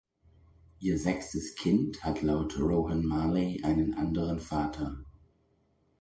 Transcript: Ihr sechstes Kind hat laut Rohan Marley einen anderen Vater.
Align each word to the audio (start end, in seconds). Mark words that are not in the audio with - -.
Ihr 0.79 0.97
sechstes 0.97 1.53
Kind 1.53 2.03
hat 2.03 2.23
laut 2.23 2.57
Rohan 2.59 3.05
Marley 3.05 3.61
einen 3.63 3.93
anderen 3.93 4.39
Vater. 4.39 4.97